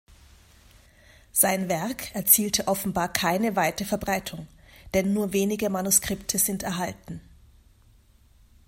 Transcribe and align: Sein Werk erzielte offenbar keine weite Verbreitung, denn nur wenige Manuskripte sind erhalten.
Sein 1.31 1.69
Werk 1.69 2.15
erzielte 2.15 2.67
offenbar 2.67 3.13
keine 3.13 3.55
weite 3.55 3.85
Verbreitung, 3.85 4.47
denn 4.95 5.13
nur 5.13 5.31
wenige 5.31 5.69
Manuskripte 5.69 6.39
sind 6.39 6.63
erhalten. 6.63 7.21